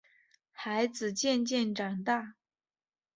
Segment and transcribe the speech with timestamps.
[0.51, 2.33] 孩子渐渐长大